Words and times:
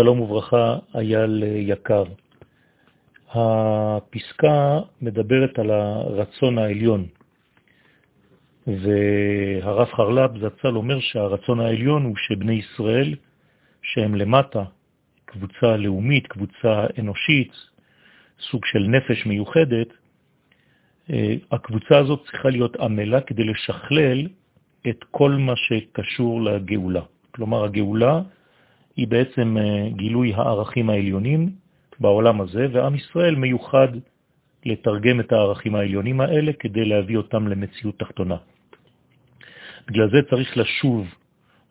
שלום 0.00 0.20
וברכה, 0.20 0.78
אייל 0.94 1.44
יקר. 1.56 2.04
הפסקה 3.30 4.78
מדברת 5.02 5.58
על 5.58 5.70
הרצון 5.70 6.58
העליון, 6.58 7.06
והרב 8.66 9.88
חרל"פ 9.88 10.30
זצ"ל 10.40 10.76
אומר 10.76 11.00
שהרצון 11.00 11.60
העליון 11.60 12.04
הוא 12.04 12.16
שבני 12.16 12.52
ישראל, 12.52 13.14
שהם 13.82 14.14
למטה, 14.14 14.64
קבוצה 15.24 15.76
לאומית, 15.76 16.26
קבוצה 16.26 16.86
אנושית, 16.98 17.52
סוג 18.40 18.64
של 18.64 18.78
נפש 18.78 19.26
מיוחדת, 19.26 19.88
אה, 21.10 21.34
הקבוצה 21.52 21.98
הזאת 21.98 22.22
צריכה 22.30 22.48
להיות 22.48 22.76
עמלה 22.76 23.20
כדי 23.20 23.44
לשכלל 23.44 24.28
את 24.88 25.04
כל 25.10 25.30
מה 25.30 25.56
שקשור 25.56 26.42
לגאולה. 26.42 27.02
כלומר, 27.30 27.64
הגאולה 27.64 28.20
היא 28.98 29.08
בעצם 29.08 29.56
אה, 29.56 29.88
גילוי 29.90 30.34
הערכים 30.34 30.90
העליונים 30.90 31.50
בעולם 32.00 32.40
הזה, 32.40 32.66
ועם 32.72 32.94
ישראל 32.94 33.34
מיוחד 33.34 33.88
לתרגם 34.64 35.20
את 35.20 35.32
הערכים 35.32 35.74
העליונים 35.74 36.20
האלה 36.20 36.52
כדי 36.52 36.84
להביא 36.84 37.16
אותם 37.16 37.48
למציאות 37.48 37.98
תחתונה. 37.98 38.36
בגלל 39.88 40.10
זה 40.10 40.18
צריך 40.30 40.56
לשוב 40.56 41.06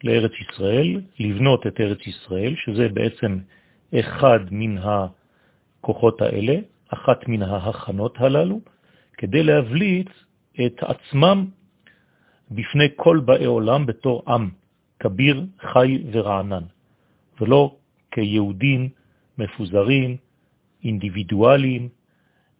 לארץ 0.03 0.31
ישראל, 0.41 1.01
לבנות 1.19 1.67
את 1.67 1.79
ארץ 1.79 2.07
ישראל, 2.07 2.55
שזה 2.55 2.87
בעצם 2.89 3.39
אחד 3.99 4.39
מן 4.51 4.77
הכוחות 4.77 6.21
האלה, 6.21 6.55
אחת 6.87 7.27
מן 7.27 7.41
ההכנות 7.41 8.15
הללו, 8.17 8.59
כדי 9.17 9.43
להבליט 9.43 10.09
את 10.65 10.83
עצמם 10.83 11.45
בפני 12.51 12.87
כל 12.95 13.19
באי 13.19 13.45
עולם 13.45 13.85
בתור 13.85 14.23
עם, 14.27 14.49
כביר, 14.99 15.45
חי 15.61 16.03
ורענן, 16.11 16.63
ולא 17.41 17.75
כיהודים 18.11 18.89
מפוזרים, 19.37 20.17
אינדיבידואליים, 20.83 21.89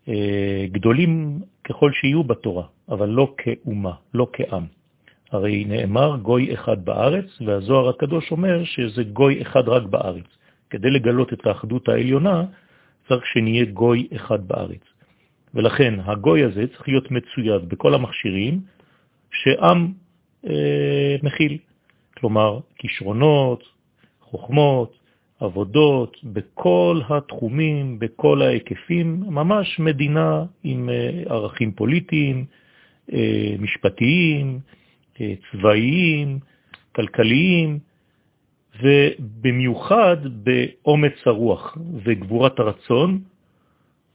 אה, 0.08 0.66
גדולים 0.72 1.42
ככל 1.64 1.92
שיהיו 1.92 2.24
בתורה, 2.24 2.64
אבל 2.90 3.10
לא 3.10 3.34
כאומה, 3.38 3.94
לא 4.14 4.28
כעם. 4.34 4.66
הרי 5.32 5.66
נאמר 5.66 6.18
גוי 6.18 6.54
אחד 6.54 6.86
בארץ, 6.86 7.26
והזוהר 7.46 7.90
הקדוש 7.90 8.32
אומר 8.32 8.64
שזה 8.64 9.04
גוי 9.04 9.42
אחד 9.42 9.68
רק 9.68 9.84
בארץ. 9.84 10.26
כדי 10.70 10.90
לגלות 10.90 11.34
את 11.34 11.48
האחדות 11.48 11.90
העליונה, 11.90 12.44
צריך 13.08 13.26
שנהיה 13.26 13.66
גוי 13.66 14.08
אחד 14.16 14.48
בארץ. 14.48 14.82
ולכן 15.54 16.00
הגוי 16.00 16.44
הזה 16.44 16.68
צריך 16.68 16.88
להיות 16.88 17.12
מצויד 17.12 17.70
בכל 17.70 17.94
המכשירים 17.94 18.62
שעם 19.32 19.94
אה, 20.48 21.16
מכיל, 21.24 21.58
כלומר 22.18 22.60
כישרונות, 22.76 23.64
חוכמות, 24.32 24.98
עבודות, 25.40 26.18
בכל 26.24 27.02
התחומים, 27.10 28.00
בכל 28.00 28.42
ההיקפים, 28.42 29.24
ממש 29.28 29.80
מדינה 29.80 30.44
עם 30.64 30.90
אה, 30.90 31.24
ערכים 31.30 31.72
פוליטיים, 31.72 32.46
אה, 33.14 33.56
משפטיים, 33.60 34.60
אה, 35.22 35.34
צבאיים, 35.52 36.40
כלכליים, 36.96 37.80
ובמיוחד 38.82 40.18
באומץ 40.44 41.14
הרוח 41.26 41.78
וגבורת 42.04 42.60
הרצון, 42.60 43.22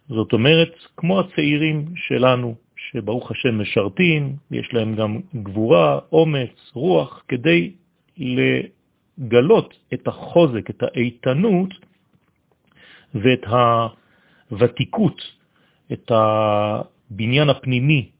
זאת 0.08 0.32
אומרת, 0.32 0.72
כמו 0.96 1.20
הצעירים 1.20 1.84
שלנו, 1.96 2.54
שברוך 2.76 3.30
השם 3.30 3.60
משרתים, 3.60 4.36
יש 4.50 4.68
להם 4.72 4.94
גם 4.96 5.20
גבורה, 5.34 5.98
אומץ, 6.12 6.70
רוח, 6.74 7.22
כדי 7.28 7.70
לגלות 9.22 9.78
את 9.94 10.08
החוזק, 10.08 10.70
את 10.70 10.82
האיתנות 10.82 11.74
ואת 13.14 13.44
הוותיקות, 14.50 15.22
את 15.92 16.10
הבניין 16.10 17.48
הפנימי 17.48 18.10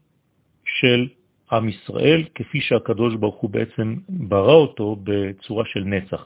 של 0.65 1.07
עם 1.51 1.69
ישראל, 1.69 2.23
כפי 2.35 2.61
שהקדוש 2.61 3.15
ברוך 3.15 3.35
הוא 3.35 3.49
בעצם 3.49 3.95
ברא 4.09 4.53
אותו 4.53 4.97
בצורה 5.03 5.65
של 5.65 5.83
נצח. 5.83 6.25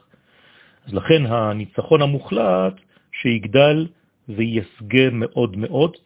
אז 0.86 0.94
לכן 0.94 1.26
הניצחון 1.26 2.02
המוחלט 2.02 2.74
שיגדל 3.12 3.86
ויסגה 4.28 5.10
מאוד 5.12 5.56
מאוד, 5.56 5.96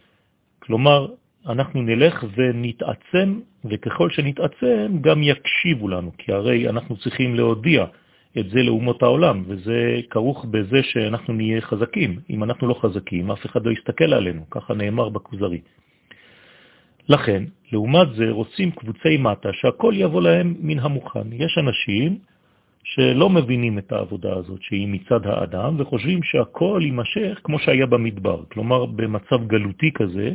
כלומר, 0.58 1.06
אנחנו 1.46 1.82
נלך 1.82 2.24
ונתעצם, 2.36 3.40
וככל 3.64 4.10
שנתעצם 4.10 4.98
גם 5.00 5.22
יקשיבו 5.22 5.88
לנו, 5.88 6.12
כי 6.18 6.32
הרי 6.32 6.68
אנחנו 6.68 6.96
צריכים 6.96 7.34
להודיע 7.34 7.86
את 8.38 8.50
זה 8.50 8.62
לאומות 8.62 9.02
העולם, 9.02 9.42
וזה 9.46 10.00
כרוך 10.10 10.44
בזה 10.50 10.82
שאנחנו 10.82 11.34
נהיה 11.34 11.60
חזקים. 11.60 12.18
אם 12.30 12.44
אנחנו 12.44 12.68
לא 12.68 12.74
חזקים, 12.74 13.30
אף 13.30 13.46
אחד 13.46 13.66
לא 13.66 13.70
יסתכל 13.70 14.12
עלינו, 14.12 14.50
ככה 14.50 14.74
נאמר 14.74 15.08
בכוזרי. 15.08 15.60
לכן, 17.08 17.44
לעומת 17.72 18.08
זה, 18.14 18.30
רוצים 18.30 18.70
קבוצי 18.70 19.16
מטה 19.16 19.48
שהכל 19.52 19.94
יבוא 19.96 20.22
להם 20.22 20.54
מן 20.60 20.78
המוכן. 20.78 21.32
יש 21.32 21.58
אנשים 21.58 22.18
שלא 22.84 23.30
מבינים 23.30 23.78
את 23.78 23.92
העבודה 23.92 24.36
הזאת 24.36 24.62
שהיא 24.62 24.88
מצד 24.88 25.26
האדם 25.26 25.74
וחושבים 25.78 26.22
שהכל 26.22 26.80
יימשך 26.84 27.40
כמו 27.44 27.58
שהיה 27.58 27.86
במדבר, 27.86 28.42
כלומר 28.52 28.86
במצב 28.86 29.46
גלותי 29.46 29.90
כזה, 29.94 30.30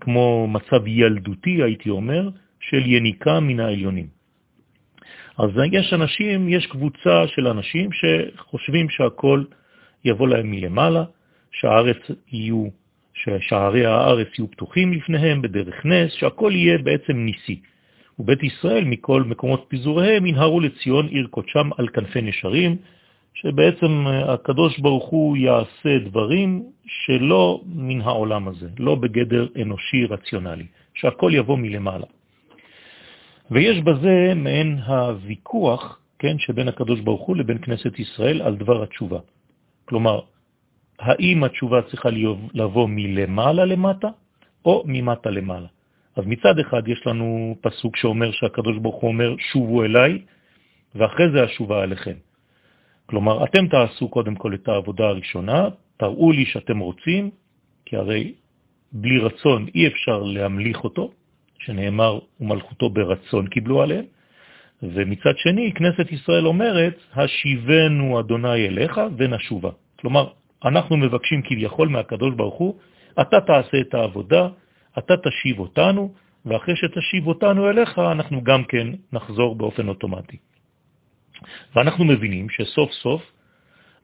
כמו 0.00 0.48
מצב 0.48 0.86
ילדותי 0.86 1.62
הייתי 1.62 1.90
אומר, 1.90 2.30
של 2.60 2.82
יניקה 2.86 3.40
מן 3.40 3.60
העליונים. 3.60 4.19
אז 5.38 5.50
יש 5.72 5.92
אנשים, 5.92 6.48
יש 6.48 6.66
קבוצה 6.66 7.28
של 7.28 7.46
אנשים 7.46 7.90
שחושבים 7.92 8.90
שהכל 8.90 9.44
יבוא 10.04 10.28
להם 10.28 10.50
מלמעלה, 10.50 11.04
שהארץ 11.52 11.96
יהיו, 12.32 12.66
ששערי 13.14 13.86
הארץ 13.86 14.28
יהיו 14.38 14.50
פתוחים 14.50 14.92
לפניהם 14.92 15.42
בדרך 15.42 15.86
נס, 15.86 16.12
שהכל 16.12 16.52
יהיה 16.54 16.78
בעצם 16.78 17.12
ניסי. 17.12 17.60
ובית 18.18 18.42
ישראל 18.42 18.84
מכל 18.84 19.22
מקומות 19.22 19.64
פיזוריהם 19.68 20.26
ינהרו 20.26 20.60
לציון 20.60 21.06
עיר 21.06 21.26
קודשם 21.30 21.70
על 21.78 21.88
כנפי 21.88 22.22
נשרים, 22.22 22.76
שבעצם 23.34 24.06
הקדוש 24.06 24.78
ברוך 24.78 25.08
הוא 25.08 25.36
יעשה 25.36 25.98
דברים 26.04 26.62
שלא 26.86 27.60
מן 27.66 28.00
העולם 28.00 28.48
הזה, 28.48 28.68
לא 28.78 28.94
בגדר 28.94 29.46
אנושי 29.62 30.04
רציונלי, 30.04 30.66
שהכל 30.94 31.30
יבוא 31.34 31.58
מלמעלה. 31.58 32.06
ויש 33.50 33.80
בזה 33.80 34.32
מעין 34.36 34.78
הוויכוח, 34.78 35.98
כן, 36.18 36.38
שבין 36.38 36.68
הקדוש 36.68 37.00
ברוך 37.00 37.26
הוא 37.26 37.36
לבין 37.36 37.58
כנסת 37.58 37.98
ישראל 37.98 38.42
על 38.42 38.56
דבר 38.56 38.82
התשובה. 38.82 39.18
כלומר, 39.84 40.20
האם 40.98 41.44
התשובה 41.44 41.82
צריכה 41.82 42.08
לבוא 42.54 42.88
מלמעלה 42.88 43.64
למטה 43.64 44.08
או 44.64 44.82
ממטה 44.86 45.30
למעלה? 45.30 45.66
אז 46.16 46.24
מצד 46.26 46.58
אחד 46.58 46.88
יש 46.88 47.06
לנו 47.06 47.56
פסוק 47.60 47.96
שאומר 47.96 48.30
שהקדוש 48.32 48.78
ברוך 48.78 48.96
הוא 49.02 49.08
אומר, 49.08 49.34
שובו 49.52 49.84
אליי, 49.84 50.22
ואחרי 50.94 51.30
זה 51.30 51.42
השובה 51.42 51.82
עליכם. 51.82 52.16
כלומר, 53.06 53.44
אתם 53.44 53.68
תעשו 53.68 54.08
קודם 54.08 54.34
כל 54.34 54.54
את 54.54 54.68
העבודה 54.68 55.04
הראשונה, 55.04 55.68
תראו 55.96 56.32
לי 56.32 56.44
שאתם 56.46 56.78
רוצים, 56.78 57.30
כי 57.84 57.96
הרי 57.96 58.32
בלי 58.92 59.18
רצון 59.18 59.66
אי 59.74 59.86
אפשר 59.86 60.22
להמליך 60.22 60.84
אותו, 60.84 61.10
שנאמר, 61.60 62.18
ומלכותו 62.40 62.90
ברצון 62.90 63.46
קיבלו 63.46 63.82
עליהם, 63.82 64.04
ומצד 64.82 65.36
שני, 65.36 65.72
כנסת 65.74 66.12
ישראל 66.12 66.46
אומרת, 66.46 66.96
השיבנו 67.14 68.20
אדוני 68.20 68.66
אליך 68.68 69.00
ונשובה. 69.18 69.70
כלומר, 70.00 70.28
אנחנו 70.64 70.96
מבקשים 70.96 71.42
כביכול 71.42 71.88
מהקדוש 71.88 72.34
ברוך 72.34 72.54
הוא, 72.54 72.78
אתה 73.20 73.40
תעשה 73.40 73.80
את 73.80 73.94
העבודה, 73.94 74.48
אתה 74.98 75.14
תשיב 75.16 75.58
אותנו, 75.58 76.14
ואחרי 76.46 76.76
שתשיב 76.76 77.26
אותנו 77.26 77.70
אליך, 77.70 77.98
אנחנו 77.98 78.44
גם 78.44 78.64
כן 78.64 78.86
נחזור 79.12 79.56
באופן 79.56 79.88
אוטומטי. 79.88 80.36
ואנחנו 81.76 82.04
מבינים 82.04 82.48
שסוף 82.50 82.90
סוף 82.92 83.22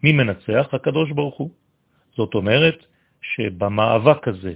מי 0.03 0.13
מנצח? 0.13 0.69
הקדוש 0.73 1.11
ברוך 1.11 1.37
הוא. 1.37 1.51
זאת 2.17 2.35
אומרת 2.35 2.87
שבמאבק 3.23 4.29
הזה, 4.29 4.53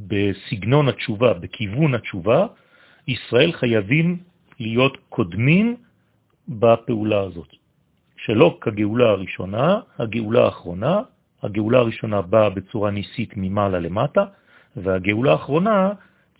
בסגנון 0.00 0.88
התשובה, 0.88 1.34
בכיוון 1.34 1.94
התשובה, 1.94 2.46
ישראל 3.08 3.52
חייבים 3.52 4.18
להיות 4.60 4.96
קודמים 5.08 5.76
בפעולה 6.48 7.20
הזאת. 7.20 7.54
שלא 8.16 8.58
כגאולה 8.60 9.08
הראשונה, 9.10 9.80
הגאולה 9.98 10.44
האחרונה, 10.44 11.00
הגאולה 11.42 11.78
הראשונה 11.78 12.22
באה 12.22 12.50
בצורה 12.50 12.90
ניסית 12.90 13.32
ממעלה 13.36 13.78
למטה, 13.78 14.24
והגאולה 14.76 15.32
האחרונה 15.32 15.92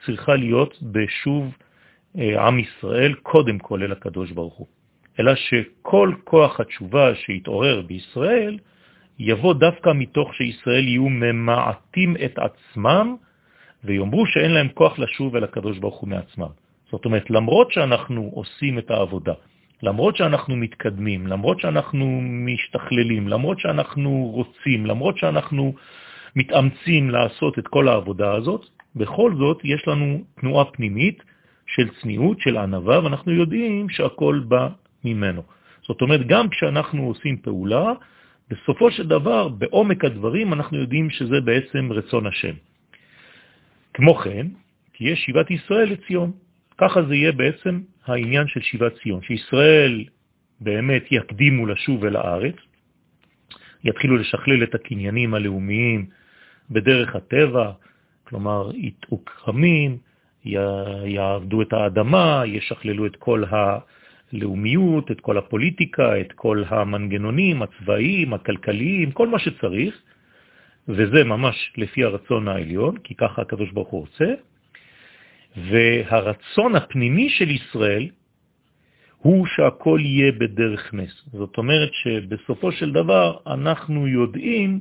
צריכה 0.05 0.35
להיות 0.35 0.83
בשוב 0.83 1.45
אה, 2.19 2.47
עם 2.47 2.59
ישראל 2.59 3.15
קודם 3.15 3.59
כל 3.59 3.83
אל 3.83 3.93
הקדוש 3.93 4.31
ברוך 4.31 4.55
הוא. 4.55 4.67
אלא 5.21 5.35
שכל 5.35 6.15
כוח 6.25 6.61
התשובה 6.61 7.15
שהתעורר 7.15 7.83
בישראל 7.83 8.59
יבוא 9.19 9.55
דווקא 9.55 9.91
מתוך 9.95 10.35
שישראל 10.35 10.89
יהיו 10.89 11.09
ממעטים 11.09 12.17
את 12.25 12.39
עצמם 12.39 13.17
ויאמרו 13.85 14.27
שאין 14.27 14.51
להם 14.51 14.69
כוח 14.75 14.99
לשוב 14.99 15.37
אל 15.37 15.45
הקדוש 15.45 15.79
ברוך 15.79 15.97
הוא 15.97 16.09
מעצמם. 16.09 16.53
זאת 16.91 17.05
אומרת, 17.05 17.31
למרות 17.31 17.73
שאנחנו 17.73 18.31
עושים 18.35 18.79
את 18.79 18.91
העבודה, 18.91 19.33
למרות 19.83 20.17
שאנחנו 20.17 20.57
מתקדמים, 20.57 21.27
למרות 21.27 21.61
שאנחנו 21.61 22.21
משתכללים, 22.23 23.29
למרות 23.29 23.61
שאנחנו 23.61 24.31
רוצים, 24.35 24.87
למרות 24.87 25.19
שאנחנו 25.19 25.75
מתאמצים 26.37 27.11
לעשות 27.11 27.59
את 27.59 27.69
כל 27.69 27.89
העבודה 27.89 28.35
הזאת, 28.35 28.67
בכל 28.97 29.33
זאת 29.39 29.59
יש 29.65 29.89
לנו 29.89 30.23
תנועה 30.41 30.65
פנימית 30.65 31.23
של 31.67 31.89
צניעות, 32.03 32.41
של 32.41 32.57
ענבה, 32.57 33.05
ואנחנו 33.05 33.33
יודעים 33.33 33.89
שהכל 33.89 34.41
בא 34.49 34.69
ממנו. 35.05 35.43
זאת 35.89 36.03
אומרת, 36.03 36.27
גם 36.27 36.49
כשאנחנו 36.49 37.07
עושים 37.07 37.37
פעולה, 37.37 37.93
בסופו 38.51 38.91
של 38.91 39.09
דבר, 39.09 39.49
בעומק 39.49 40.05
הדברים, 40.05 40.53
אנחנו 40.53 40.79
יודעים 40.79 41.11
שזה 41.11 41.41
בעצם 41.41 41.93
רצון 41.93 42.27
השם. 42.27 42.55
כמו 43.95 44.15
כן, 44.15 44.47
תהיה 44.97 45.17
שיבת 45.17 45.51
ישראל 45.51 45.93
לציון. 45.93 46.33
ככה 46.79 47.03
זה 47.03 47.15
יהיה 47.15 47.33
בעצם 47.33 47.81
העניין 48.07 48.47
של 48.47 48.61
שיבת 48.61 48.93
ציון, 49.03 49.23
שישראל 49.23 50.05
באמת 50.61 51.05
יקדימו 51.11 51.67
לשוב 51.67 52.05
אל 52.05 52.17
הארץ, 52.17 52.57
יתחילו 53.85 54.17
לשכלל 54.17 54.63
את 54.63 54.75
הקניינים 54.75 55.35
הלאומיים 55.35 56.07
בדרך 56.71 57.17
הטבע, 57.17 57.73
כלומר, 58.25 58.71
כרמים, 59.27 59.99
יעבדו 61.05 61.63
את 61.63 61.73
האדמה, 61.73 62.43
ישכללו 62.47 63.07
את 63.07 63.17
כל 63.17 63.45
הלאומיות, 63.51 65.11
את 65.11 65.21
כל 65.21 65.39
הפוליטיקה, 65.39 66.21
את 66.21 66.33
כל 66.33 66.63
המנגנונים 66.69 67.63
הצבאיים, 67.63 68.35
הכלכליים, 68.35 69.13
כל 69.13 69.29
מה 69.29 69.39
שצריך, 69.39 70.03
וזה 70.89 71.25
ממש 71.25 71.73
לפי 71.77 72.05
הרצון 72.05 72.49
העליון, 72.49 72.97
כי 73.05 73.15
ככה 73.15 73.43
הקדוש 73.43 73.71
ברוך 73.71 73.89
הוא 73.89 74.01
רוצה, 74.01 74.35
והרצון 75.57 76.77
הפנימי 76.77 77.29
של 77.31 77.51
ישראל 77.51 78.09
הוא 79.19 79.47
שהכל 79.47 79.99
יהיה 80.03 80.33
בדרך 80.33 80.95
נס. 80.95 81.25
זאת 81.33 81.59
אומרת 81.59 81.91
שבסופו 81.93 82.73
של 82.73 82.93
דבר 82.93 83.37
אנחנו 83.47 84.09
יודעים 84.09 84.81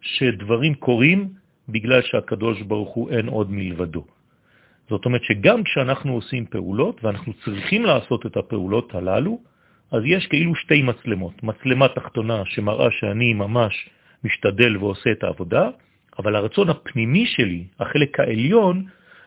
שדברים 0.00 0.74
קורים 0.74 1.28
בגלל 1.68 2.02
שהקדוש 2.02 2.62
ברוך 2.62 2.94
הוא 2.94 3.10
אין 3.10 3.28
עוד 3.28 3.50
מלבדו. 3.50 4.04
זאת 4.90 5.04
אומרת 5.04 5.22
שגם 5.24 5.62
כשאנחנו 5.62 6.12
עושים 6.12 6.46
פעולות, 6.46 7.04
ואנחנו 7.04 7.32
צריכים 7.44 7.84
לעשות 7.84 8.26
את 8.26 8.36
הפעולות 8.36 8.94
הללו, 8.94 9.40
אז 9.92 10.02
יש 10.06 10.26
כאילו 10.26 10.54
שתי 10.54 10.82
מצלמות. 10.82 11.42
מצלמה 11.42 11.88
תחתונה 11.88 12.42
שמראה 12.44 12.90
שאני 12.90 13.34
ממש 13.34 13.88
משתדל 14.24 14.76
ועושה 14.76 15.12
את 15.12 15.24
העבודה, 15.24 15.68
אבל 16.18 16.36
הרצון 16.36 16.70
הפנימי 16.70 17.26
שלי, 17.26 17.64
החלק 17.80 18.20
העליון, 18.20 18.84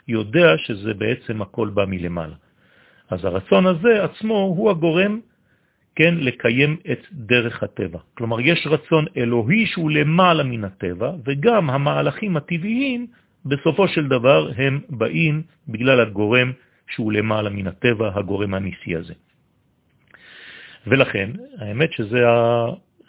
יודע 0.07 0.57
שזה 0.57 0.93
בעצם 0.93 1.41
הכל 1.41 1.69
בא 1.69 1.85
מלמעלה. 1.85 2.35
אז 3.09 3.25
הרצון 3.25 3.67
הזה 3.67 4.03
עצמו 4.03 4.33
הוא 4.33 4.69
הגורם, 4.69 5.19
כן, 5.95 6.15
לקיים 6.17 6.77
את 6.91 7.01
דרך 7.11 7.63
הטבע. 7.63 7.99
כלומר, 8.13 8.41
יש 8.41 8.67
רצון 8.67 9.05
אלוהי 9.17 9.65
שהוא 9.65 9.91
למעלה 9.91 10.43
מן 10.43 10.63
הטבע, 10.63 11.11
וגם 11.25 11.69
המהלכים 11.69 12.37
הטבעיים, 12.37 13.07
בסופו 13.45 13.87
של 13.87 14.07
דבר, 14.07 14.51
הם 14.57 14.81
באים 14.89 15.41
בגלל 15.67 16.01
הגורם 16.01 16.51
שהוא 16.87 17.11
למעלה 17.11 17.49
מן 17.49 17.67
הטבע, 17.67 18.11
הגורם 18.15 18.53
הניסי 18.53 18.95
הזה. 18.95 19.13
ולכן, 20.87 21.29
האמת 21.57 21.93
שזה 21.93 22.23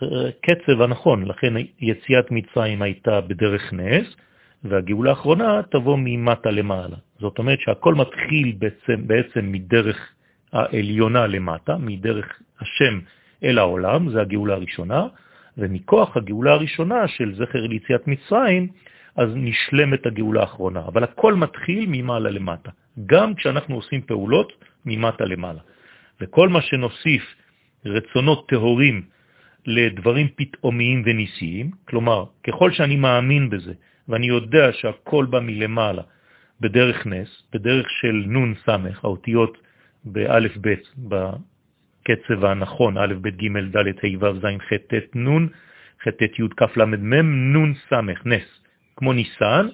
הקצב 0.02 0.82
הנכון, 0.82 1.24
לכן 1.24 1.54
יציאת 1.80 2.30
מצרים 2.30 2.82
הייתה 2.82 3.20
בדרך 3.20 3.72
נס, 3.72 4.16
והגאולה 4.64 5.10
האחרונה 5.10 5.60
תבוא 5.70 5.98
ממטה 6.00 6.50
למעלה. 6.50 6.96
זאת 7.18 7.38
אומרת 7.38 7.60
שהכל 7.60 7.94
מתחיל 7.94 8.52
בעצם, 8.58 9.06
בעצם 9.06 9.52
מדרך 9.52 10.12
העליונה 10.52 11.26
למטה, 11.26 11.76
מדרך 11.76 12.40
השם 12.60 13.00
אל 13.44 13.58
העולם, 13.58 14.10
זה 14.10 14.20
הגאולה 14.20 14.54
הראשונה, 14.54 15.06
ומכוח 15.58 16.16
הגאולה 16.16 16.52
הראשונה 16.52 17.08
של 17.08 17.34
זכר 17.34 17.66
ליציאת 17.66 18.06
מצרים, 18.06 18.68
אז 19.16 19.28
נשלמת 19.34 20.06
הגאולה 20.06 20.40
האחרונה. 20.40 20.80
אבל 20.80 21.04
הכל 21.04 21.34
מתחיל 21.34 21.84
ממעלה 21.88 22.30
למטה, 22.30 22.70
גם 23.06 23.34
כשאנחנו 23.34 23.74
עושים 23.74 24.00
פעולות 24.00 24.52
ממטה 24.86 25.24
למעלה. 25.24 25.60
וכל 26.20 26.48
מה 26.48 26.62
שנוסיף 26.62 27.22
רצונות 27.84 28.48
טהורים 28.48 29.02
לדברים 29.66 30.28
פתאומיים 30.36 31.02
וניסיים, 31.06 31.70
כלומר, 31.84 32.24
ככל 32.46 32.72
שאני 32.72 32.96
מאמין 32.96 33.50
בזה, 33.50 33.72
ואני 34.08 34.26
יודע 34.26 34.72
שהכל 34.72 35.26
בא 35.30 35.40
מלמעלה, 35.40 36.02
בדרך 36.60 37.06
נס, 37.06 37.42
בדרך 37.52 37.86
של 37.90 38.24
נון 38.26 38.54
סמך, 38.66 39.04
האותיות 39.04 39.58
באלף 40.04 40.56
בית, 40.56 40.82
בקצב 40.98 42.44
הנכון, 42.44 42.98
א', 42.98 43.14
ב', 43.20 43.28
ג', 43.28 43.76
ד', 43.76 43.88
ה', 43.88 44.18
ו', 44.20 44.40
ז', 44.40 44.46
ח', 44.68 44.72
ט', 44.88 45.14
נון, 45.14 45.48
ח', 46.02 46.08
ט', 46.08 46.38
י', 46.38 46.48
כ', 46.56 46.76
ל', 46.76 46.84
מ', 46.84 47.52
נון 47.52 47.74
סמך, 47.88 48.26
נס, 48.26 48.48
כמו 48.96 49.12
ניסן, 49.12 49.66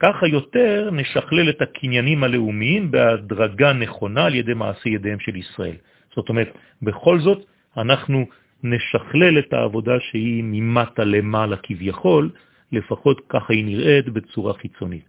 ככה 0.00 0.26
יותר 0.26 0.90
נשכלל 0.92 1.48
את 1.50 1.62
הקניינים 1.62 2.24
הלאומיים 2.24 2.90
בהדרגה 2.90 3.72
נכונה 3.72 4.24
על 4.24 4.34
ידי 4.34 4.54
מעשי 4.54 4.88
ידיהם 4.88 5.20
של 5.20 5.36
ישראל. 5.36 5.76
זאת 6.14 6.28
אומרת, 6.28 6.48
בכל 6.82 7.20
זאת 7.20 7.44
אנחנו 7.76 8.26
נשכלל 8.70 9.38
את 9.38 9.52
העבודה 9.52 10.00
שהיא 10.00 10.42
ממטה 10.44 11.04
למעלה 11.04 11.56
כביכול, 11.56 12.30
לפחות 12.72 13.20
ככה 13.28 13.52
היא 13.52 13.64
נראית 13.64 14.08
בצורה 14.08 14.54
חיצונית. 14.54 15.04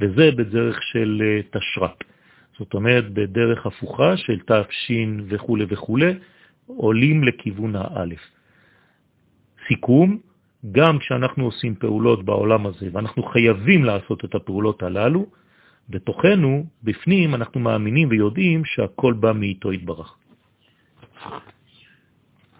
וזה 0.00 0.30
בדרך 0.30 0.82
של 0.82 1.22
אה, 1.24 1.40
תשרק. 1.50 2.04
זאת 2.58 2.74
אומרת, 2.74 3.10
בדרך 3.10 3.66
הפוכה 3.66 4.16
של 4.16 4.40
תפשין 4.40 5.24
וכו' 5.28 5.56
וכו', 5.68 5.98
עולים 6.66 7.24
לכיוון 7.24 7.76
האלף. 7.76 8.20
סיכום, 9.68 10.18
גם 10.72 10.98
כשאנחנו 10.98 11.44
עושים 11.44 11.74
פעולות 11.74 12.24
בעולם 12.24 12.66
הזה, 12.66 12.88
ואנחנו 12.92 13.22
חייבים 13.22 13.84
לעשות 13.84 14.24
את 14.24 14.34
הפעולות 14.34 14.82
הללו, 14.82 15.26
בתוכנו, 15.88 16.66
בפנים, 16.82 17.34
אנחנו 17.34 17.60
מאמינים 17.60 18.08
ויודעים 18.08 18.64
שהכל 18.64 19.12
בא 19.12 19.32
מאיתו 19.32 19.70
התברך. 19.70 20.16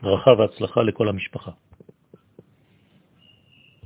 ברכה 0.02 0.30
והצלחה 0.30 0.82
לכל 0.82 1.08
המשפחה. 1.08 1.50